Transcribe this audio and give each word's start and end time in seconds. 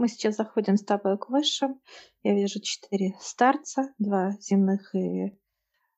Мы 0.00 0.08
сейчас 0.08 0.36
заходим 0.36 0.78
с 0.78 0.82
тобой 0.82 1.18
к 1.18 1.28
высшим. 1.28 1.78
Я 2.22 2.32
вижу 2.34 2.58
четыре 2.58 3.18
старца, 3.20 3.92
два 3.98 4.30
земных 4.40 4.94
и 4.94 5.38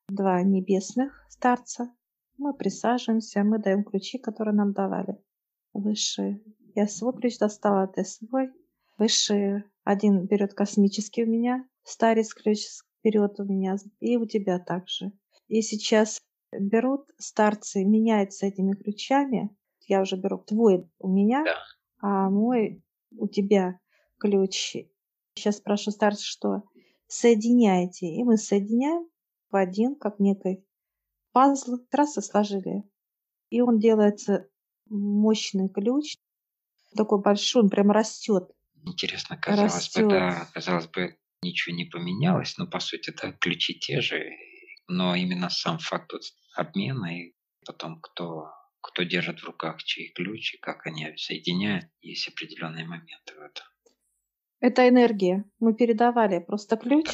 два 0.08 0.42
небесных 0.42 1.24
старца. 1.28 1.88
Мы 2.36 2.52
присаживаемся, 2.52 3.44
мы 3.44 3.60
даем 3.60 3.84
ключи, 3.84 4.18
которые 4.18 4.56
нам 4.56 4.72
давали. 4.72 5.22
Высшие. 5.72 6.42
Я 6.74 6.88
свой 6.88 7.12
ключ 7.12 7.38
достала, 7.38 7.86
ты 7.86 8.02
свой. 8.02 8.50
Высшие. 8.98 9.70
Один 9.84 10.26
берет 10.26 10.52
космический 10.52 11.22
у 11.22 11.28
меня, 11.28 11.64
старец 11.84 12.34
ключ 12.34 12.58
берет 13.04 13.38
у 13.38 13.44
меня, 13.44 13.76
и 14.00 14.16
у 14.16 14.26
тебя 14.26 14.58
также. 14.58 15.12
И 15.46 15.62
сейчас 15.62 16.20
берут 16.50 17.06
старцы, 17.18 17.84
меняются 17.84 18.46
этими 18.46 18.72
ключами. 18.72 19.56
Я 19.86 20.00
уже 20.00 20.16
беру 20.16 20.38
твой 20.38 20.90
у 20.98 21.06
меня, 21.06 21.44
Да. 21.44 21.54
а 22.00 22.30
мой 22.30 22.82
у 23.16 23.28
тебя 23.28 23.78
ключ. 24.22 24.76
Сейчас 25.34 25.56
спрошу 25.56 25.90
старца, 25.90 26.24
что 26.24 26.62
соединяйте. 27.08 28.06
И 28.06 28.22
мы 28.22 28.36
соединяем 28.36 29.08
в 29.50 29.56
один, 29.56 29.96
как 29.96 30.20
некий 30.20 30.64
пазл. 31.32 31.78
Трассы 31.90 32.22
сложили. 32.22 32.84
И 33.50 33.60
он 33.60 33.78
делается 33.80 34.48
мощный 34.88 35.68
ключ. 35.68 36.16
Такой 36.96 37.20
большой, 37.20 37.62
он 37.62 37.70
прям 37.70 37.90
растет. 37.90 38.50
Интересно, 38.84 39.36
казалось 39.36 39.74
Растет. 39.74 40.04
бы, 40.04 40.10
да, 40.10 40.48
казалось 40.52 40.88
бы, 40.88 41.16
ничего 41.42 41.74
не 41.74 41.84
поменялось, 41.84 42.58
но 42.58 42.66
по 42.66 42.80
сути, 42.80 43.14
да, 43.20 43.32
ключи 43.32 43.78
те 43.78 44.00
же, 44.00 44.22
но 44.88 45.14
именно 45.14 45.48
сам 45.50 45.78
факт 45.78 46.12
вот 46.12 46.22
обмена 46.54 47.18
и 47.18 47.34
потом 47.64 48.00
кто, 48.00 48.50
кто 48.80 49.04
держит 49.04 49.40
в 49.40 49.44
руках 49.44 49.82
чей 49.82 50.12
ключ 50.12 50.54
и 50.54 50.58
как 50.58 50.86
они 50.86 51.16
соединяют, 51.16 51.86
есть 52.00 52.28
определенные 52.28 52.84
моменты 52.84 53.34
в 53.34 53.40
этом. 53.40 53.71
Это 54.62 54.88
энергия. 54.88 55.44
Мы 55.58 55.74
передавали 55.74 56.38
просто 56.38 56.76
ключ. 56.76 57.08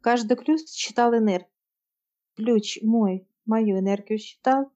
Каждый 0.00 0.36
ключ 0.36 0.62
считал 0.66 1.14
энергию. 1.14 1.48
Ключ 2.34 2.82
мой, 2.82 3.28
мою 3.46 3.78
энергию 3.78 4.18
считал, 4.18 4.72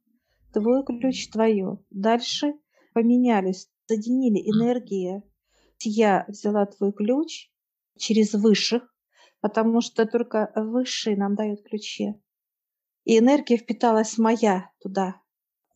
твой 0.52 0.84
ключ 0.84 1.28
твою. 1.30 1.84
Дальше 1.90 2.54
поменялись, 2.94 3.68
соединили 3.86 4.38
энергии. 4.38 5.24
Я 5.80 6.24
взяла 6.28 6.66
твой 6.66 6.92
ключ 6.92 7.50
через 7.98 8.34
высших, 8.34 8.84
потому 9.40 9.80
что 9.80 10.06
только 10.06 10.52
высшие 10.54 11.16
нам 11.16 11.34
дают 11.34 11.64
ключи. 11.64 12.14
И 13.02 13.18
энергия 13.18 13.56
впиталась 13.56 14.16
моя 14.16 14.70
туда, 14.80 15.20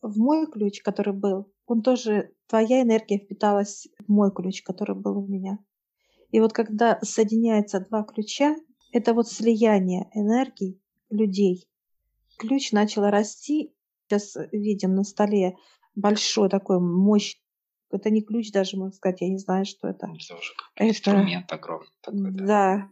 в 0.01 0.17
мой 0.17 0.49
ключ, 0.49 0.81
который 0.81 1.13
был. 1.13 1.51
Он 1.65 1.81
тоже, 1.81 2.33
твоя 2.47 2.83
энергия 2.83 3.17
впиталась 3.17 3.89
в 3.99 4.09
мой 4.09 4.31
ключ, 4.33 4.63
который 4.63 4.95
был 4.95 5.17
у 5.17 5.27
меня. 5.27 5.59
И 6.31 6.39
вот 6.39 6.53
когда 6.53 6.99
соединяются 7.01 7.79
два 7.79 8.03
ключа, 8.03 8.55
это 8.91 9.13
вот 9.13 9.27
слияние 9.27 10.09
энергий 10.13 10.81
людей. 11.09 11.67
Ключ 12.37 12.71
начал 12.71 13.03
расти. 13.09 13.73
Сейчас 14.07 14.35
видим 14.51 14.95
на 14.95 15.03
столе 15.03 15.55
большой 15.95 16.49
такой 16.49 16.79
мощный. 16.79 17.41
Это 17.91 18.09
не 18.09 18.21
ключ 18.21 18.51
даже, 18.51 18.77
можно 18.77 18.93
сказать, 18.93 19.21
я 19.21 19.29
не 19.29 19.37
знаю, 19.37 19.65
что 19.65 19.89
это. 19.89 20.07
Это 20.07 20.35
уже 20.35 20.53
Это- 20.75 20.89
инструмент 20.89 21.51
огромный 21.51 21.89
такой, 22.01 22.31
да. 22.31 22.45
Да. 22.45 22.89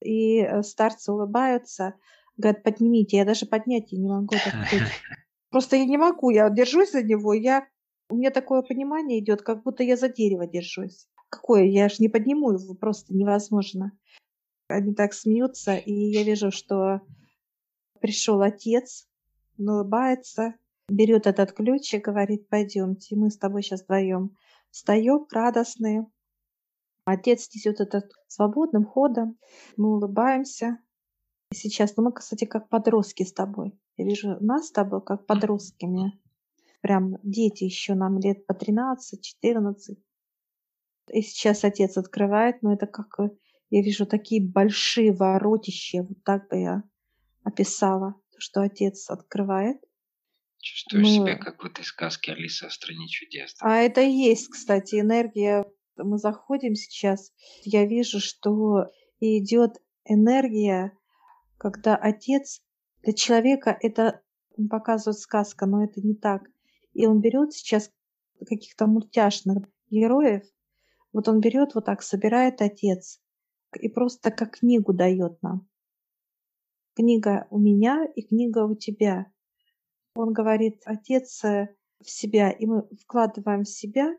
И 0.00 0.40
э, 0.40 0.62
старцы 0.62 1.12
улыбаются, 1.12 1.94
говорят, 2.36 2.62
поднимите. 2.62 3.18
Я 3.18 3.24
даже 3.24 3.46
поднять 3.46 3.92
я 3.92 3.98
не 3.98 4.08
могу. 4.08 4.34
Просто 5.50 5.76
я 5.76 5.84
не 5.84 5.98
могу, 5.98 6.30
я 6.30 6.48
держусь 6.50 6.92
за 6.92 7.02
него, 7.02 7.32
я... 7.34 7.66
у 8.10 8.16
меня 8.16 8.30
такое 8.30 8.62
понимание 8.62 9.18
идет, 9.18 9.42
как 9.42 9.62
будто 9.62 9.82
я 9.82 9.96
за 9.96 10.08
дерево 10.08 10.46
держусь. 10.46 11.08
Какое? 11.28 11.64
Я 11.64 11.88
ж 11.88 11.98
не 11.98 12.08
подниму 12.08 12.52
его, 12.52 12.74
просто 12.74 13.14
невозможно. 13.14 13.92
Они 14.68 14.94
так 14.94 15.14
смеются, 15.14 15.76
и 15.76 15.92
я 15.92 16.22
вижу, 16.22 16.50
что 16.50 17.00
пришел 18.00 18.42
отец, 18.42 19.08
он 19.58 19.68
улыбается, 19.70 20.54
берет 20.88 21.26
этот 21.26 21.52
ключ 21.52 21.94
и 21.94 21.98
говорит, 21.98 22.48
пойдемте, 22.48 23.16
мы 23.16 23.30
с 23.30 23.38
тобой 23.38 23.62
сейчас 23.62 23.82
вдвоем 23.82 24.36
встаем 24.70 25.26
радостные. 25.30 26.06
Отец 27.04 27.48
несет 27.54 27.80
этот 27.80 28.12
свободным 28.26 28.84
ходом, 28.84 29.38
мы 29.76 29.94
улыбаемся. 29.94 30.78
И 31.50 31.54
сейчас, 31.54 31.96
ну 31.96 32.04
мы, 32.04 32.12
кстати, 32.12 32.44
как 32.44 32.68
подростки 32.68 33.22
с 33.22 33.32
тобой. 33.32 33.78
Я 33.96 34.04
вижу 34.04 34.36
нас 34.40 34.68
с 34.68 34.72
тобой 34.72 35.02
как 35.02 35.26
подростками. 35.26 36.20
Прям 36.82 37.16
дети 37.22 37.64
еще 37.64 37.94
нам 37.94 38.18
лет 38.18 38.46
по 38.46 38.54
13, 38.54 39.22
14. 39.22 39.98
И 41.12 41.22
сейчас 41.22 41.64
отец 41.64 41.96
открывает, 41.96 42.62
но 42.62 42.72
это 42.74 42.86
как, 42.86 43.18
э, 43.20 43.30
я 43.70 43.82
вижу 43.82 44.06
такие 44.06 44.42
большие 44.46 45.12
воротища, 45.12 46.02
вот 46.02 46.22
так 46.24 46.48
бы 46.48 46.58
я 46.60 46.82
описала, 47.44 48.14
то, 48.32 48.40
что 48.40 48.62
отец 48.62 49.08
открывает. 49.10 49.78
Чувствуешь 50.60 51.06
Мы- 51.06 51.14
себя 51.14 51.36
как 51.36 51.62
в 51.62 51.66
этой 51.66 51.84
сказке 51.84 52.32
Алиса 52.32 52.68
в 52.68 52.72
стране 52.72 53.06
чудес. 53.08 53.54
да. 53.60 53.66
А 53.66 53.76
это 53.78 54.00
и 54.00 54.10
есть, 54.10 54.48
кстати, 54.48 55.00
энергия. 55.00 55.64
Мы 55.96 56.18
заходим 56.18 56.74
сейчас, 56.74 57.32
я 57.62 57.84
вижу, 57.86 58.20
что 58.20 58.86
идет 59.20 59.76
энергия, 60.04 60.92
когда 61.58 61.96
отец 61.96 62.60
для 63.02 63.12
человека 63.12 63.76
это 63.80 64.20
показывает 64.70 65.18
сказка, 65.18 65.66
но 65.66 65.84
это 65.84 66.00
не 66.00 66.14
так. 66.14 66.42
И 66.92 67.06
он 67.06 67.20
берет 67.20 67.52
сейчас 67.52 67.90
каких-то 68.46 68.86
мультяшных 68.86 69.68
героев, 69.90 70.42
вот 71.12 71.28
он 71.28 71.40
берет 71.40 71.74
вот 71.74 71.86
так, 71.86 72.02
собирает 72.02 72.60
отец 72.60 73.20
и 73.78 73.88
просто 73.88 74.30
как 74.30 74.58
книгу 74.58 74.92
дает 74.92 75.40
нам. 75.42 75.68
Книга 76.94 77.46
у 77.50 77.58
меня 77.58 78.06
и 78.14 78.22
книга 78.22 78.64
у 78.64 78.74
тебя. 78.74 79.30
Он 80.14 80.32
говорит, 80.32 80.82
отец 80.84 81.44
э, 81.44 81.74
в 82.00 82.10
себя, 82.10 82.50
и 82.50 82.66
мы 82.66 82.88
вкладываем 83.02 83.62
в 83.62 83.68
себя, 83.68 84.16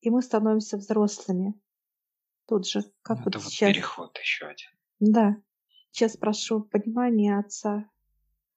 и 0.00 0.10
мы 0.10 0.22
становимся 0.22 0.78
взрослыми. 0.78 1.60
Тут 2.46 2.66
же, 2.66 2.82
как 3.02 3.18
Ну, 3.18 3.24
вот 3.24 3.36
это 3.36 3.44
вот 3.44 3.52
сейчас. 3.52 3.74
переход 3.74 4.18
еще 4.18 4.46
один. 4.46 4.70
Да. 4.98 5.36
Сейчас 5.90 6.16
прошу 6.16 6.62
понимания 6.62 7.38
отца. 7.38 7.90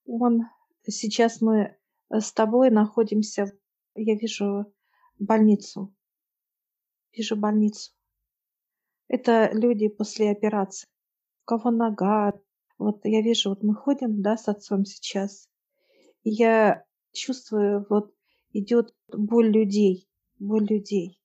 Он, 0.05 0.43
сейчас 0.87 1.41
мы 1.41 1.77
э, 2.09 2.19
с 2.19 2.31
тобой 2.31 2.69
находимся, 2.69 3.51
я 3.95 4.15
вижу 4.15 4.73
больницу. 5.19 5.93
Вижу 7.15 7.35
больницу. 7.35 7.91
Это 9.07 9.49
люди 9.53 9.87
после 9.87 10.31
операции. 10.31 10.87
У 11.43 11.45
кого 11.45 11.71
нога. 11.71 12.33
Вот 12.77 13.01
я 13.03 13.21
вижу, 13.21 13.49
вот 13.49 13.63
мы 13.63 13.75
ходим, 13.75 14.21
да, 14.21 14.37
с 14.37 14.47
отцом 14.47 14.85
сейчас. 14.85 15.47
И 16.23 16.31
я 16.31 16.85
чувствую, 17.11 17.85
вот 17.89 18.13
идет 18.51 18.95
боль 19.07 19.49
людей, 19.49 20.09
боль 20.39 20.65
людей. 20.65 21.19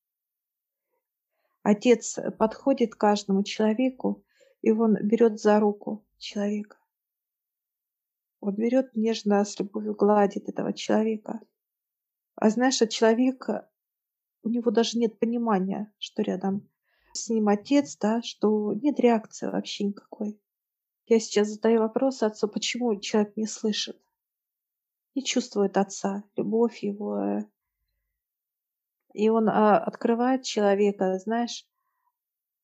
Отец 1.63 2.19
подходит 2.39 2.95
к 2.95 2.99
каждому 2.99 3.43
человеку, 3.43 4.25
и 4.63 4.71
он 4.71 4.97
берет 5.03 5.41
за 5.41 5.61
руку 5.61 6.07
человека. 6.19 6.79
Он 8.41 8.55
берет 8.55 8.95
нежно, 8.95 9.45
с 9.45 9.59
любовью 9.59 9.95
гладит 9.95 10.49
этого 10.49 10.73
человека. 10.73 11.41
А 12.37 12.51
знаешь, 12.51 12.81
от 12.83 12.91
человека, 12.91 13.69
у 14.43 14.49
него 14.49 14.71
даже 14.71 14.99
нет 14.99 15.19
понимания, 15.19 15.93
что 15.99 16.23
рядом 16.23 16.69
с 17.13 17.29
ним 17.29 17.49
отец, 17.49 17.97
да, 17.99 18.23
что 18.23 18.75
нет 18.75 19.01
реакции 19.01 19.47
вообще 19.47 19.85
никакой. 19.85 20.41
Я 21.07 21.21
сейчас 21.21 21.49
задаю 21.49 21.81
вопрос 21.81 22.23
отцу, 22.23 22.49
почему 22.49 22.99
человек 23.01 23.37
не 23.37 23.47
слышит, 23.47 23.99
не 25.15 25.25
чувствует 25.25 25.77
отца, 25.77 26.25
любовь 26.37 26.83
его. 26.83 27.19
э. 27.19 27.45
И 29.15 29.31
он 29.31 29.49
а, 29.49 29.79
открывает 29.79 30.43
человека, 30.43 31.19
знаешь, 31.19 31.67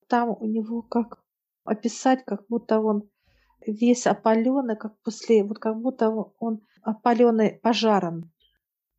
там 0.09 0.29
у 0.29 0.45
него 0.45 0.83
как 0.83 1.25
описать, 1.65 2.25
как 2.25 2.47
будто 2.49 2.81
он 2.81 3.09
весь 3.67 4.07
опаленный, 4.07 4.77
как 4.77 5.01
после, 5.01 5.43
вот 5.43 5.59
как 5.59 5.81
будто 5.81 6.11
он 6.39 6.61
опаленный 6.83 7.59
пожаром. 7.59 8.31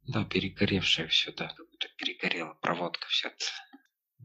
Да, 0.08 0.24
перегоревшее 0.24 1.08
все, 1.08 1.32
да, 1.32 1.48
как 1.56 1.68
будто 1.70 1.88
перегорела 1.98 2.54
проводка 2.62 3.08
вся. 3.08 3.34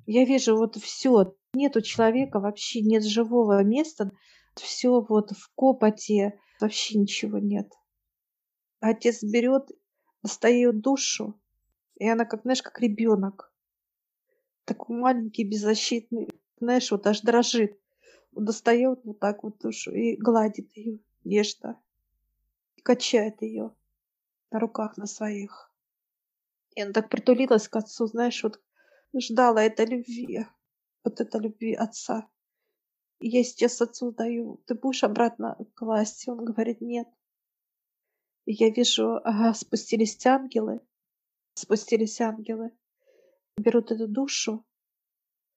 Я 0.06 0.25
вижу 0.25 0.56
вот 0.56 0.77
все, 0.77 1.35
нет 1.55 1.77
у 1.77 1.81
человека 1.81 2.41
вообще 2.41 2.81
нет 2.82 3.05
живого 3.05 3.62
места, 3.62 4.11
все 4.56 5.00
вот 5.00 5.31
в 5.31 5.50
копоте, 5.55 6.38
вообще 6.61 6.99
ничего 6.99 7.38
нет. 7.38 7.73
Отец 8.81 9.23
берет, 9.23 9.71
достает 10.23 10.81
душу, 10.81 11.41
и 11.97 12.09
она 12.09 12.25
как, 12.25 12.43
знаешь, 12.43 12.62
как 12.62 12.81
ребенок. 12.81 13.53
Такой 14.65 14.97
маленький, 14.97 15.44
беззащитный, 15.44 16.29
знаешь, 16.59 16.91
вот 16.91 17.06
аж 17.06 17.21
дрожит. 17.21 17.79
Он 18.35 18.44
достает 18.44 19.00
вот 19.05 19.19
так 19.19 19.43
вот 19.43 19.59
душу 19.59 19.93
и 19.93 20.17
гладит 20.17 20.76
ее 20.76 21.00
нежно. 21.25 21.81
И 22.76 22.83
качает 22.83 23.43
ее 23.43 23.75
на 24.50 24.61
руках 24.61 24.97
на 24.97 25.06
своих. 25.06 25.70
И 26.75 26.83
она 26.83 26.93
так 26.93 27.09
притулилась 27.09 27.69
к 27.69 27.77
отцу, 27.77 28.07
знаешь, 28.07 28.43
вот 28.43 28.61
ждала 29.19 29.63
этой 29.63 29.87
любви. 29.87 30.47
вот 31.05 31.21
это 31.21 31.39
любви 31.39 31.75
отца. 31.75 32.29
И 33.19 33.29
я 33.29 33.43
сейчас 33.45 33.81
отцу 33.81 34.13
даю, 34.13 34.63
ты 34.67 34.75
будешь 34.75 35.05
обратно 35.05 35.57
класть? 35.75 36.29
Он 36.29 36.45
говорит, 36.45 36.81
нет. 36.81 37.09
И 38.47 38.53
я 38.53 38.71
вижу, 38.71 39.21
ага, 39.25 39.53
спустились 39.55 40.25
ангелы, 40.25 40.81
спустились 41.55 42.21
ангелы, 42.21 42.73
берут 43.59 43.91
эту 43.91 44.09
душу, 44.09 44.65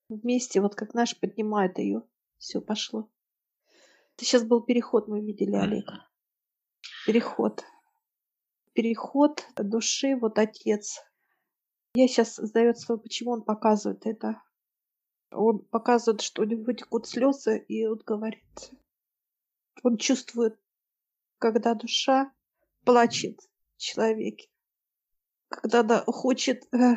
вместе, 0.08 0.60
вот 0.60 0.74
как 0.74 0.94
наш 0.94 1.18
поднимает 1.18 1.78
ее. 1.78 2.02
Все 2.38 2.60
пошло. 2.60 3.10
Это 4.14 4.24
сейчас 4.24 4.44
был 4.44 4.62
переход, 4.62 5.08
мы 5.08 5.20
видели, 5.20 5.56
Олег. 5.56 5.86
Переход. 7.06 7.64
Переход 8.74 9.46
души, 9.56 10.16
вот 10.16 10.36
отец. 10.38 11.00
Я 11.94 12.08
сейчас 12.08 12.34
задает 12.34 12.76
свой, 12.78 12.98
почему 12.98 13.30
он 13.30 13.42
показывает 13.42 14.04
это. 14.04 14.42
Он 15.30 15.60
показывает, 15.60 16.22
что 16.22 16.42
у 16.42 16.44
него 16.44 16.72
текут 16.72 17.06
слезы, 17.06 17.58
и 17.68 17.86
он 17.86 18.02
говорит, 18.04 18.72
он 19.84 19.96
чувствует, 19.96 20.58
когда 21.38 21.74
душа 21.74 22.32
плачет 22.84 23.40
в 23.76 23.80
человеке, 23.80 24.48
когда 25.48 25.80
она 25.80 26.02
хочет, 26.06 26.64
э, 26.74 26.96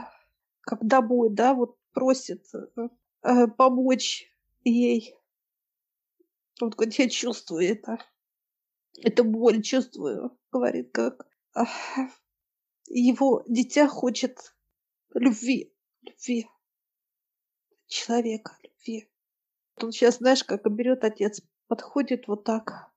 когда 0.62 1.04
будет, 1.04 1.36
да, 1.36 1.54
вот 1.54 1.78
просит 1.94 2.44
э, 2.56 2.90
э, 3.22 3.48
помочь 3.48 4.28
ей. 4.64 5.16
Вот 6.60 6.74
говорит, 6.74 6.96
я 6.96 7.08
чувствую 7.08 7.68
это. 7.68 8.00
Это 9.04 9.24
боль 9.24 9.62
чувствую, 9.62 10.36
говорит, 10.52 10.92
как 10.92 11.28
его 12.90 13.44
дитя 13.48 13.88
хочет 13.88 14.56
любви, 15.14 15.74
любви 16.04 16.48
человека, 17.88 18.58
любви. 18.64 19.10
Он 19.82 19.92
сейчас, 19.92 20.18
знаешь, 20.18 20.44
как 20.44 20.70
берет 20.72 21.04
отец, 21.04 21.42
подходит 21.68 22.28
вот 22.28 22.44
так, 22.44 22.92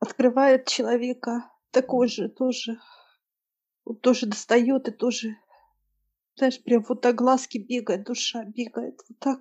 открывает 0.00 0.66
человека, 0.66 1.50
такой 1.70 2.08
же, 2.08 2.28
тоже, 2.28 2.78
он 3.84 3.96
тоже 3.96 4.26
достает 4.26 4.88
и 4.88 4.92
тоже, 4.92 5.36
знаешь, 6.36 6.62
прям 6.62 6.84
вот 6.88 7.00
так 7.02 7.16
глазки 7.16 7.58
бегает, 7.58 8.04
душа 8.04 8.44
бегает, 8.44 9.00
вот 9.08 9.18
так. 9.18 9.40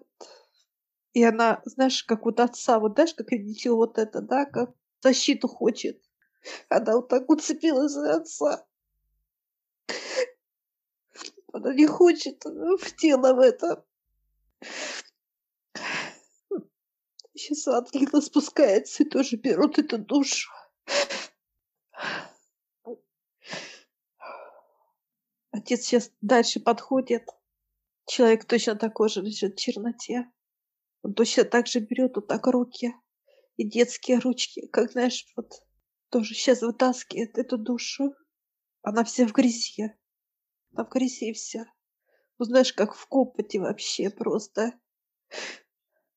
И 1.14 1.24
она, 1.24 1.62
знаешь, 1.66 2.04
как 2.04 2.26
вот 2.26 2.40
отца, 2.40 2.80
вот 2.80 2.94
знаешь, 2.94 3.14
как 3.14 3.28
дитё 3.30 3.76
вот 3.76 3.98
это, 3.98 4.22
да, 4.22 4.46
как 4.46 4.72
защиту 5.02 5.48
хочет. 5.48 6.02
Она 6.70 6.96
вот 6.96 7.10
так 7.10 7.30
уцепилась 7.30 7.92
за 7.92 8.16
отца. 8.16 8.66
Она 11.52 11.74
не 11.74 11.88
хочет 11.88 12.44
в 12.46 12.96
тело 12.96 13.34
в 13.34 13.40
это. 13.40 13.86
Сейчас 17.34 17.68
ангел 17.68 18.22
спускается 18.22 19.04
и 19.04 19.10
тоже 19.10 19.38
берут 19.38 19.80
эту 19.80 19.98
душу. 19.98 20.52
Отец 25.52 25.82
сейчас 25.82 26.12
дальше 26.22 26.60
подходит. 26.60 27.28
Человек 28.06 28.46
точно 28.46 28.76
такой 28.76 29.10
же 29.10 29.22
лежит 29.22 29.56
в 29.56 29.60
черноте. 29.60 30.30
Он 31.02 31.14
точно 31.14 31.46
так 31.46 31.68
же 31.68 31.80
берет 31.80 32.16
вот 32.16 32.28
так 32.28 32.46
руки 32.48 32.94
и 33.56 33.64
детские 33.64 34.20
ручки, 34.20 34.68
как, 34.68 34.92
знаешь, 34.92 35.26
вот 35.36 35.64
тоже 36.10 36.34
сейчас 36.34 36.62
вытаскивает 36.62 37.38
эту 37.38 37.58
душу. 37.58 38.16
Она 38.82 39.04
вся 39.04 39.28
в 39.28 39.32
грязи. 39.32 39.96
Она 40.74 40.86
в 40.86 40.90
грязи 40.90 41.34
вся. 41.34 41.66
Ну, 42.38 42.46
знаешь, 42.46 42.74
как 42.74 42.96
в 42.96 43.08
копоте 43.08 43.60
вообще 43.60 44.10
просто. 44.10 44.74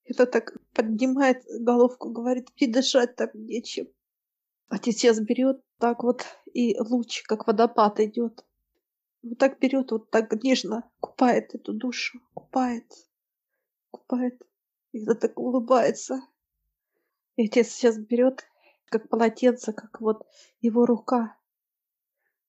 Это 0.04 0.26
так 0.26 0.56
поднимает 0.72 1.44
головку, 1.60 2.10
говорит, 2.10 2.48
мне 2.56 2.72
дышать 2.72 3.16
так 3.16 3.34
нечем. 3.34 3.88
Отец 4.68 4.96
сейчас 4.96 5.20
берет 5.20 5.62
так 5.78 6.02
вот, 6.02 6.24
и 6.54 6.78
луч, 6.78 7.22
как 7.24 7.46
водопад 7.46 8.00
идет. 8.00 8.44
Вот 9.22 9.38
так 9.38 9.58
берет, 9.58 9.90
вот 9.90 10.10
так 10.10 10.32
нежно 10.42 10.90
купает 11.00 11.54
эту 11.54 11.72
душу, 11.72 12.20
купает, 12.34 12.90
купает. 13.90 14.42
И 14.92 15.02
это 15.02 15.14
так 15.14 15.38
улыбается. 15.38 16.20
И 17.36 17.46
отец 17.46 17.68
сейчас 17.68 17.98
берет, 17.98 18.44
как 18.92 19.08
полотенце, 19.08 19.72
как 19.72 20.00
вот 20.00 20.26
его 20.60 20.86
рука. 20.86 21.36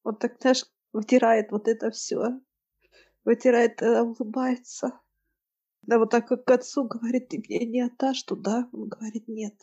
Вот 0.04 0.20
так, 0.20 0.40
знаешь, 0.42 0.66
вытирает 0.92 1.52
вот 1.52 1.68
это 1.68 1.90
все. 1.90 2.42
Вытирает, 3.24 3.82
э, 3.82 4.02
улыбается. 4.02 5.00
Да 5.82 5.98
вот 5.98 6.12
так 6.12 6.28
как 6.28 6.46
к 6.46 6.52
отцу 6.52 6.84
говорит, 6.84 7.30
ты 7.30 7.38
мне 7.40 7.66
не 7.66 7.82
отдашь 7.82 8.24
туда? 8.24 8.70
Он 8.74 8.90
говорит, 8.90 9.28
нет. 9.28 9.56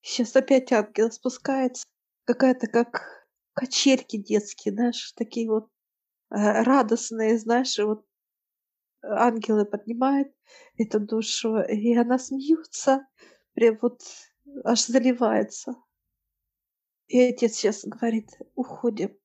Сейчас 0.00 0.34
опять 0.34 0.72
ангел 0.72 1.10
спускается. 1.12 1.84
Какая-то 2.24 2.66
как 2.66 3.26
качельки 3.52 4.16
детские, 4.16 4.72
знаешь, 4.72 5.12
такие 5.12 5.50
вот 5.50 5.68
э, 6.30 6.62
радостные, 6.62 7.38
знаешь, 7.38 7.78
вот 7.78 8.06
ангелы 9.02 9.64
поднимают 9.64 10.28
эту 10.76 11.00
душу, 11.00 11.60
и 11.60 11.94
она 11.94 12.18
смеется, 12.18 13.06
прям 13.54 13.78
вот 13.82 14.02
аж 14.64 14.86
заливается. 14.86 15.74
И 17.08 17.20
отец 17.20 17.54
сейчас 17.54 17.84
говорит, 17.84 18.28
уходим. 18.54 19.16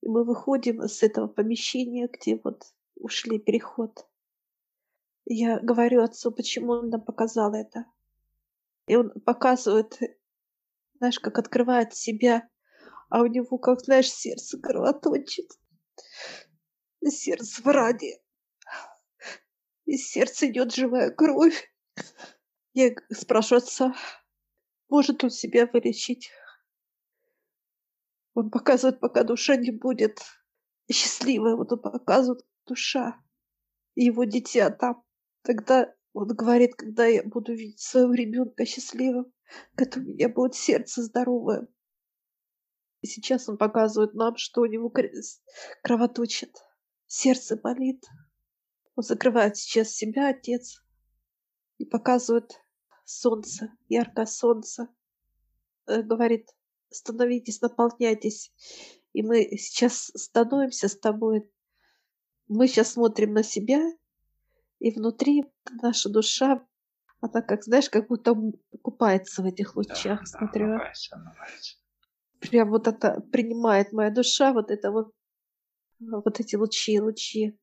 И 0.00 0.08
мы 0.08 0.24
выходим 0.24 0.82
с 0.82 1.02
этого 1.02 1.28
помещения, 1.28 2.08
где 2.08 2.40
вот 2.42 2.64
ушли 2.96 3.38
переход. 3.38 4.06
Я 5.24 5.60
говорю 5.60 6.02
отцу, 6.02 6.32
почему 6.32 6.72
он 6.72 6.88
нам 6.88 7.02
показал 7.02 7.54
это. 7.54 7.84
И 8.86 8.96
он 8.96 9.10
показывает, 9.20 9.98
знаешь, 10.94 11.20
как 11.20 11.38
открывает 11.38 11.94
себя, 11.94 12.48
а 13.08 13.22
у 13.22 13.26
него, 13.26 13.58
как, 13.58 13.80
знаешь, 13.82 14.10
сердце 14.10 14.58
кровоточит. 14.58 15.50
Сердце 17.06 17.62
в 17.62 17.66
ране. 17.66 18.20
Из 19.84 20.08
сердца 20.08 20.46
идет 20.46 20.74
живая 20.74 21.10
кровь. 21.10 21.72
Я 22.72 22.90
спрашиваю 23.12 23.62
отца, 23.62 23.94
может 24.90 25.22
он 25.24 25.30
себя 25.30 25.66
вылечить? 25.66 26.30
Он 28.34 28.50
показывает, 28.50 29.00
пока 29.00 29.24
душа 29.24 29.56
не 29.56 29.70
будет 29.70 30.20
счастливой, 30.90 31.56
вот 31.56 31.72
он 31.72 31.80
показывает 31.80 32.44
душа 32.66 33.20
его 33.94 34.24
дитя 34.24 34.70
там. 34.70 35.04
Тогда 35.42 35.94
он 36.12 36.28
говорит, 36.28 36.74
когда 36.74 37.06
я 37.06 37.22
буду 37.22 37.52
видеть 37.52 37.80
своего 37.80 38.12
ребенка 38.14 38.66
счастливым, 38.66 39.32
когда 39.74 40.00
у 40.00 40.04
меня 40.04 40.28
будет 40.28 40.54
сердце 40.54 41.02
здоровое. 41.02 41.68
И 43.00 43.06
сейчас 43.06 43.48
он 43.48 43.56
показывает 43.56 44.14
нам, 44.14 44.36
что 44.36 44.62
у 44.62 44.66
него 44.66 44.92
кровоточит, 45.82 46.54
сердце 47.06 47.56
болит. 47.56 48.04
Он 48.96 49.02
закрывает 49.02 49.56
сейчас 49.56 49.90
себя, 49.90 50.28
отец, 50.28 50.84
и 51.78 51.86
показывает 51.86 52.60
солнце, 53.10 53.72
яркое 53.88 54.26
солнце. 54.26 54.88
Э, 55.86 56.02
говорит, 56.02 56.50
становитесь, 56.90 57.60
наполняйтесь. 57.60 58.52
И 59.12 59.22
мы 59.22 59.56
сейчас 59.56 60.12
становимся 60.14 60.88
с 60.88 60.96
тобой. 60.96 61.50
Мы 62.48 62.68
сейчас 62.68 62.92
смотрим 62.92 63.32
на 63.32 63.42
себя, 63.42 63.80
и 64.78 64.90
внутри 64.90 65.44
наша 65.82 66.08
душа, 66.08 66.66
она 67.20 67.42
как, 67.42 67.64
знаешь, 67.64 67.90
как 67.90 68.08
будто 68.08 68.34
купается 68.82 69.42
в 69.42 69.46
этих 69.46 69.76
лучах, 69.76 70.20
да, 70.20 70.26
смотрю. 70.26 70.66
Да, 70.66 70.74
омывается, 70.74 71.16
омывается. 71.16 71.76
Прям 72.40 72.70
вот 72.70 72.88
это 72.88 73.20
принимает 73.32 73.92
моя 73.92 74.10
душа, 74.10 74.52
вот 74.52 74.70
это 74.70 74.90
вот, 74.90 75.12
вот 75.98 76.40
эти 76.40 76.56
лучи, 76.56 77.00
лучи. 77.00 77.58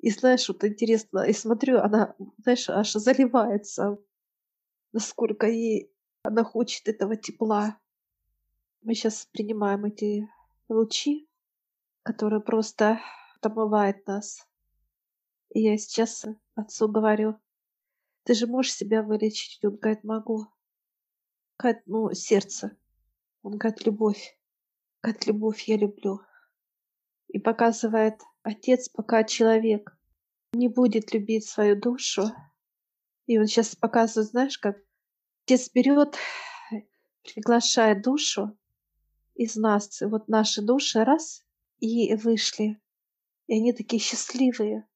И 0.00 0.10
знаешь, 0.10 0.48
вот 0.48 0.64
интересно, 0.64 1.20
и 1.20 1.32
смотрю, 1.32 1.78
она, 1.78 2.14
знаешь, 2.42 2.68
аж 2.68 2.92
заливается, 2.92 3.98
насколько 4.92 5.46
ей 5.46 5.92
она 6.22 6.44
хочет 6.44 6.88
этого 6.88 7.16
тепла. 7.16 7.78
Мы 8.82 8.94
сейчас 8.94 9.26
принимаем 9.32 9.84
эти 9.84 10.28
лучи, 10.68 11.28
которые 12.02 12.40
просто 12.40 13.00
омывают 13.40 14.06
нас. 14.06 14.46
И 15.50 15.62
я 15.62 15.78
сейчас 15.78 16.24
отцу 16.54 16.88
говорю, 16.88 17.38
ты 18.24 18.34
же 18.34 18.46
можешь 18.46 18.74
себя 18.74 19.02
вылечить? 19.02 19.64
Он 19.64 19.76
говорит, 19.76 20.02
могу. 20.04 20.46
Говорит, 21.58 21.82
ну, 21.86 22.12
сердце. 22.12 22.76
Он 23.42 23.56
говорит, 23.56 23.86
любовь. 23.86 24.38
Говорит, 25.02 25.26
любовь 25.26 25.62
я 25.68 25.76
люблю. 25.76 26.20
И 27.28 27.38
показывает 27.38 28.20
отец, 28.42 28.88
пока 28.88 29.22
человек 29.24 29.96
не 30.52 30.68
будет 30.68 31.12
любить 31.12 31.46
свою 31.46 31.80
душу. 31.80 32.32
И 33.26 33.38
он 33.38 33.46
сейчас 33.46 33.74
показывает, 33.74 34.30
знаешь, 34.30 34.58
как 34.58 34.76
отец 35.44 35.70
берет, 35.72 36.16
приглашает 37.22 38.02
душу 38.02 38.56
из 39.34 39.56
нас, 39.56 40.00
вот 40.00 40.28
наши 40.28 40.62
души, 40.62 41.04
раз, 41.04 41.44
и 41.78 42.14
вышли. 42.14 42.80
И 43.46 43.54
они 43.54 43.72
такие 43.72 44.00
счастливые 44.00 44.88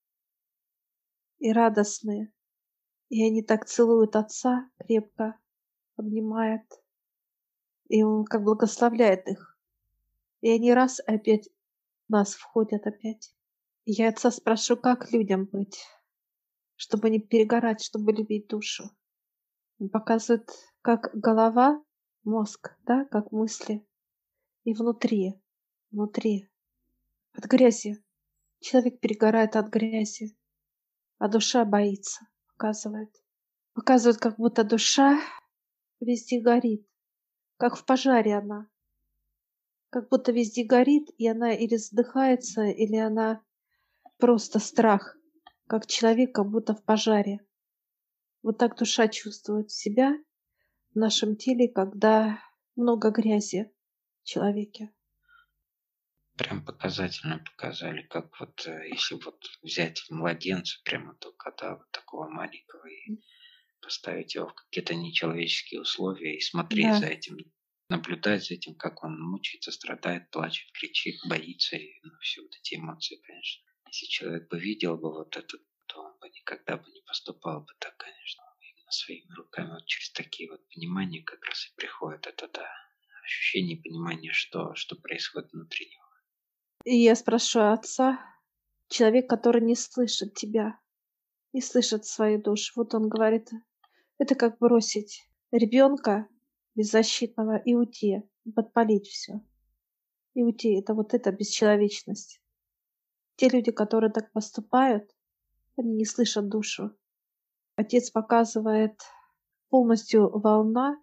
и 1.38 1.52
радостные. 1.52 2.32
И 3.08 3.24
они 3.24 3.42
так 3.42 3.66
целуют 3.66 4.14
отца 4.16 4.70
крепко, 4.78 5.38
обнимают. 5.96 6.62
И 7.88 8.02
он 8.02 8.24
как 8.24 8.44
благословляет 8.44 9.26
их. 9.26 9.58
И 10.40 10.50
они 10.50 10.72
раз 10.72 11.00
опять 11.06 11.48
в 12.06 12.12
нас 12.12 12.34
входят 12.34 12.86
опять. 12.86 13.34
И 13.84 13.92
я 13.92 14.08
отца 14.08 14.30
спрашиваю, 14.30 14.80
как 14.80 15.12
людям 15.12 15.46
быть, 15.46 15.84
чтобы 16.80 17.10
не 17.10 17.20
перегорать, 17.20 17.82
чтобы 17.82 18.10
любить 18.10 18.46
душу. 18.46 18.84
Он 19.78 19.90
показывает, 19.90 20.48
как 20.80 21.10
голова, 21.12 21.84
мозг, 22.24 22.74
да, 22.86 23.04
как 23.04 23.32
мысли. 23.32 23.86
И 24.64 24.72
внутри, 24.72 25.34
внутри, 25.90 26.48
от 27.34 27.44
грязи. 27.44 28.02
Человек 28.60 28.98
перегорает 28.98 29.56
от 29.56 29.68
грязи, 29.68 30.34
а 31.18 31.28
душа 31.28 31.66
боится, 31.66 32.26
показывает. 32.54 33.14
Показывает, 33.74 34.16
как 34.16 34.36
будто 34.38 34.64
душа 34.64 35.20
везде 36.00 36.40
горит, 36.40 36.88
как 37.58 37.76
в 37.76 37.84
пожаре 37.84 38.38
она. 38.38 38.70
Как 39.90 40.08
будто 40.08 40.32
везде 40.32 40.64
горит, 40.64 41.10
и 41.18 41.28
она 41.28 41.52
или 41.52 41.76
задыхается, 41.76 42.62
или 42.62 42.96
она 42.96 43.44
просто 44.16 44.60
страх, 44.60 45.19
как 45.70 45.86
человек, 45.86 46.34
как 46.34 46.50
будто 46.50 46.74
в 46.74 46.84
пожаре. 46.84 47.38
Вот 48.42 48.58
так 48.58 48.76
душа 48.76 49.06
чувствует 49.06 49.70
себя 49.70 50.18
в 50.92 50.98
нашем 50.98 51.36
теле, 51.36 51.68
когда 51.68 52.42
много 52.74 53.10
грязи 53.10 53.70
в 54.20 54.26
человеке. 54.26 54.92
Прям 56.36 56.64
показательно 56.64 57.38
показали, 57.38 58.02
как 58.02 58.40
вот 58.40 58.66
э, 58.66 58.88
если 58.88 59.14
вот 59.14 59.46
взять 59.62 60.02
младенца 60.10 60.80
прямо 60.84 61.14
только, 61.14 61.54
да, 61.56 61.76
вот 61.76 61.88
такого 61.92 62.28
маленького 62.28 62.88
и 62.88 63.20
поставить 63.80 64.34
его 64.34 64.48
в 64.48 64.54
какие-то 64.54 64.96
нечеловеческие 64.96 65.82
условия 65.82 66.36
и 66.36 66.40
смотреть 66.40 66.86
да. 66.86 66.98
за 66.98 67.06
этим, 67.06 67.36
наблюдать 67.88 68.44
за 68.44 68.54
этим, 68.54 68.74
как 68.74 69.04
он 69.04 69.20
мучается, 69.20 69.70
страдает, 69.70 70.30
плачет, 70.30 70.72
кричит, 70.72 71.20
боится, 71.28 71.76
и 71.76 71.92
ну, 72.02 72.10
все 72.22 72.42
вот 72.42 72.56
эти 72.56 72.74
эмоции, 72.74 73.20
конечно. 73.24 73.69
Если 73.92 74.06
человек 74.06 74.48
бы 74.48 74.60
видел 74.60 74.96
бы 74.96 75.12
вот 75.12 75.36
это, 75.36 75.58
то 75.88 76.00
он 76.00 76.16
бы 76.20 76.28
никогда 76.28 76.76
бы 76.76 76.88
не 76.92 77.02
поступал 77.02 77.62
бы 77.62 77.72
так, 77.80 77.96
конечно. 77.96 78.44
Именно 78.60 78.92
своими 78.92 79.34
руками, 79.34 79.70
вот 79.70 79.86
через 79.86 80.12
такие 80.12 80.48
вот 80.48 80.60
понимания 80.68 81.24
как 81.24 81.44
раз 81.44 81.66
и 81.66 81.74
приходит 81.74 82.28
это, 82.28 82.48
да, 82.54 82.68
ощущение, 83.24 83.82
понимание, 83.82 84.30
что, 84.32 84.76
что 84.76 84.94
происходит 84.94 85.52
внутри 85.52 85.86
него. 85.86 86.04
И 86.84 87.02
я 87.02 87.16
спрашиваю 87.16 87.72
отца, 87.72 88.24
человек, 88.86 89.28
который 89.28 89.60
не 89.60 89.74
слышит 89.74 90.34
тебя, 90.34 90.78
не 91.52 91.60
слышит 91.60 92.04
свою 92.06 92.40
душу. 92.40 92.72
Вот 92.76 92.94
он 92.94 93.08
говорит, 93.08 93.50
это 94.18 94.36
как 94.36 94.58
бросить 94.58 95.26
ребенка 95.50 96.28
беззащитного 96.76 97.56
и 97.56 97.74
уйти, 97.74 98.22
подпалить 98.54 99.08
все. 99.08 99.40
И 100.34 100.44
уйти, 100.44 100.78
это 100.78 100.94
вот 100.94 101.12
эта 101.12 101.32
бесчеловечность. 101.32 102.39
Те 103.40 103.48
люди, 103.48 103.70
которые 103.70 104.12
так 104.12 104.30
поступают, 104.32 105.10
они 105.78 105.94
не 105.94 106.04
слышат 106.04 106.50
душу. 106.50 106.94
Отец 107.74 108.10
показывает 108.10 109.00
полностью 109.70 110.28
волна, 110.28 111.02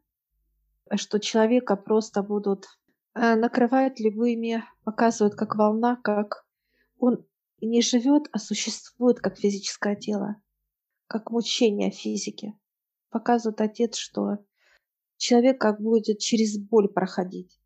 что 0.98 1.20
человека 1.20 1.76
просто 1.76 2.22
будут 2.22 2.68
э, 3.16 3.34
накрывать 3.34 4.00
любыми, 4.00 4.64
показывают 4.84 5.34
как 5.34 5.56
волна, 5.56 5.96
как 5.96 6.46
он 7.00 7.26
не 7.60 7.82
живет, 7.82 8.28
а 8.32 8.38
существует 8.38 9.18
как 9.20 9.40
физическое 9.40 9.96
тело, 9.96 10.36
как 11.08 11.32
мучение 11.32 11.90
физики 11.90 12.54
показывает 13.10 13.62
отец, 13.62 13.96
что 13.96 14.46
человек 15.18 15.60
как 15.60 15.82
будет 15.82 16.20
через 16.20 16.60
боль 16.60 16.88
проходить, 16.88 17.60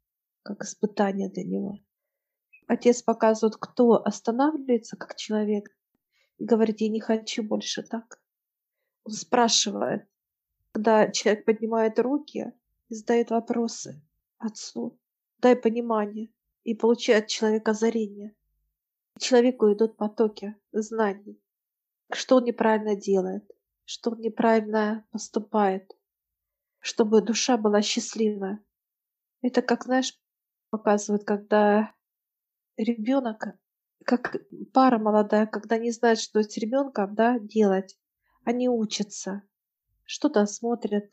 как 0.43 0.61
испытание 0.61 1.29
для 1.29 1.43
него. 1.43 1.79
Отец 2.71 3.03
показывает, 3.03 3.57
кто 3.57 4.01
останавливается 4.01 4.95
как 4.95 5.17
человек 5.17 5.75
и 6.37 6.45
говорит, 6.45 6.79
я 6.79 6.87
не 6.87 7.01
хочу 7.01 7.43
больше 7.43 7.83
так. 7.83 8.21
Он 9.03 9.11
спрашивает, 9.11 10.07
когда 10.71 11.11
человек 11.11 11.43
поднимает 11.43 11.99
руки 11.99 12.53
и 12.87 12.95
задает 12.95 13.29
вопросы 13.29 14.01
отцу, 14.37 14.97
дай 15.39 15.57
понимание, 15.57 16.29
и 16.63 16.73
получает 16.73 17.27
человек 17.27 17.67
озарение. 17.67 18.37
Человеку 19.19 19.73
идут 19.73 19.97
потоки 19.97 20.55
знаний, 20.71 21.41
что 22.13 22.37
он 22.37 22.45
неправильно 22.45 22.95
делает, 22.95 23.43
что 23.83 24.11
он 24.11 24.21
неправильно 24.21 25.05
поступает, 25.11 25.91
чтобы 26.79 27.21
душа 27.21 27.57
была 27.57 27.81
счастливая. 27.81 28.63
Это 29.41 29.61
как, 29.61 29.83
знаешь, 29.83 30.17
показывает, 30.69 31.25
когда 31.25 31.93
ребенок, 32.83 33.45
как 34.05 34.37
пара 34.73 34.97
молодая, 34.97 35.45
когда 35.45 35.77
не 35.77 35.91
знает, 35.91 36.19
что 36.19 36.41
с 36.41 36.57
ребенком 36.57 37.15
да, 37.15 37.39
делать, 37.39 37.97
они 38.43 38.67
учатся, 38.69 39.43
что-то 40.03 40.45
смотрят, 40.45 41.09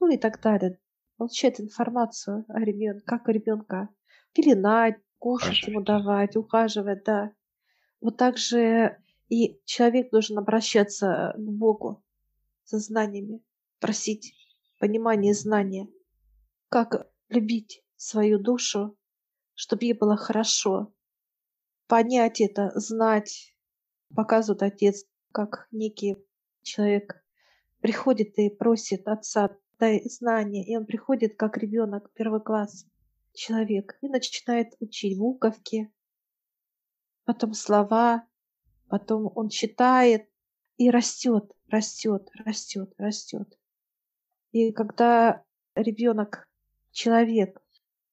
ну 0.00 0.10
и 0.10 0.18
так 0.18 0.40
далее. 0.40 0.78
Получают 1.16 1.60
информацию 1.60 2.44
о 2.48 2.60
ребенке, 2.60 3.04
как 3.06 3.28
ребенка 3.28 3.88
пеленать, 4.32 4.96
кушать 5.18 5.66
ему 5.68 5.80
давать, 5.80 6.36
ухаживать, 6.36 7.04
да. 7.04 7.32
Вот 8.00 8.16
так 8.16 8.36
же 8.36 8.98
и 9.28 9.60
человек 9.64 10.10
должен 10.10 10.38
обращаться 10.38 11.34
к 11.36 11.40
Богу 11.40 12.04
за 12.64 12.78
знаниями, 12.78 13.42
просить 13.80 14.34
понимания 14.78 15.30
и 15.30 15.34
знания, 15.34 15.88
как 16.68 17.10
любить 17.28 17.82
свою 17.96 18.38
душу, 18.38 18.98
чтобы 19.54 19.84
ей 19.84 19.92
было 19.94 20.16
хорошо. 20.16 20.92
Понять 21.86 22.40
это, 22.40 22.72
знать, 22.78 23.54
показывает 24.14 24.62
отец, 24.62 25.04
как 25.32 25.68
некий 25.70 26.16
человек 26.62 27.22
приходит 27.80 28.38
и 28.38 28.48
просит 28.48 29.06
отца, 29.08 29.56
дай 29.78 30.02
знания, 30.08 30.64
и 30.64 30.76
он 30.76 30.86
приходит 30.86 31.36
как 31.36 31.58
ребенок, 31.58 32.10
первый 32.14 32.40
класс, 32.40 32.86
человек, 33.34 33.98
и 34.00 34.08
начинает 34.08 34.74
учить 34.80 35.18
буковки, 35.18 35.92
потом 37.24 37.52
слова, 37.52 38.26
потом 38.88 39.30
он 39.34 39.48
читает 39.48 40.28
и 40.76 40.90
растет, 40.90 41.52
растет, 41.68 42.28
растет, 42.34 42.92
растет. 42.98 43.58
И 44.52 44.72
когда 44.72 45.44
ребенок, 45.74 46.48
человек, 46.92 47.60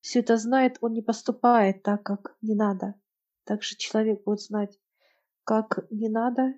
все 0.02 0.20
это 0.20 0.38
знает, 0.38 0.78
он 0.82 0.94
не 0.94 1.02
поступает 1.02 1.84
так, 1.84 2.04
как 2.04 2.36
не 2.42 2.56
надо. 2.56 2.96
Также 3.46 3.76
человек 3.76 4.24
будет 4.24 4.42
знать, 4.42 4.80
как 5.44 5.88
не 5.90 6.10
надо 6.10 6.54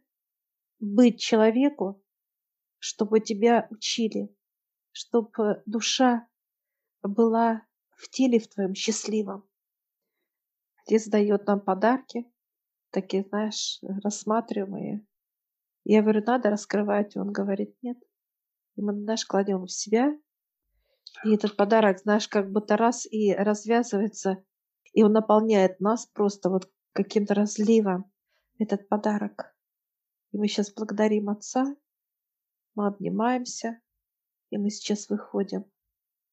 быть 0.79 1.19
человеку, 1.19 2.03
чтобы 2.79 3.19
тебя 3.19 3.67
учили, 3.69 4.35
чтобы 4.91 5.61
душа 5.65 6.27
была 7.01 7.65
в 7.95 8.09
теле 8.09 8.39
в 8.39 8.47
твоем 8.47 8.73
счастливом. 8.73 9.47
Отец 10.81 11.07
дает 11.07 11.47
нам 11.47 11.61
подарки, 11.61 12.29
такие, 12.91 13.23
знаешь, 13.23 13.79
рассматриваемые. 14.03 15.05
Я 15.85 16.01
говорю, 16.01 16.23
надо 16.25 16.49
раскрывать. 16.49 17.15
Он 17.17 17.31
говорит, 17.31 17.75
нет. 17.81 17.97
И 18.75 18.81
мы, 18.81 18.93
знаешь, 18.93 19.25
кладем 19.25 19.65
в 19.65 19.71
себя. 19.71 20.17
И 21.23 21.33
этот 21.33 21.55
подарок, 21.55 21.99
знаешь, 21.99 22.27
как 22.27 22.51
будто 22.51 22.77
раз 22.77 23.05
и 23.05 23.33
развязывается, 23.33 24.43
и 24.93 25.03
он 25.03 25.13
наполняет 25.13 25.79
нас 25.79 26.05
просто 26.05 26.49
вот 26.49 26.71
каким-то 26.93 27.33
разливом, 27.33 28.11
этот 28.59 28.87
подарок. 28.87 29.55
И 30.31 30.37
мы 30.37 30.47
сейчас 30.47 30.73
благодарим 30.73 31.29
Отца, 31.29 31.75
мы 32.75 32.87
обнимаемся, 32.87 33.79
и 34.49 34.57
мы 34.57 34.69
сейчас 34.69 35.09
выходим 35.09 35.65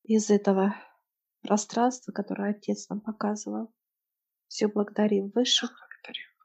из 0.04 0.30
этого 0.30 0.75
пространства, 1.42 2.12
которое 2.12 2.50
Отец 2.50 2.88
нам 2.88 3.00
показывал. 3.00 3.72
Все 4.49 4.68
благодарим 4.68 5.30
Высших. 5.34 5.70
Благодарим. 5.70 6.29